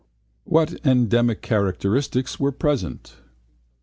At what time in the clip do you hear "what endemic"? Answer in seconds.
0.45-1.43